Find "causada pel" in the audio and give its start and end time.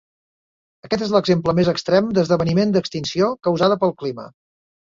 3.49-3.99